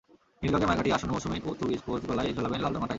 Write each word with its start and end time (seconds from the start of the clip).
নীল 0.41 0.51
রঙের 0.53 0.67
মায়া 0.67 0.77
কাটিয়ে 0.77 0.95
আসন্ন 0.95 1.11
মৌসুমেই 1.13 1.41
পর্তুগিজ 1.45 1.81
কোচ 1.85 2.01
গলায় 2.09 2.29
ঝোলাবেন 2.35 2.59
লালরঙা 2.61 2.79
টাই। 2.79 2.89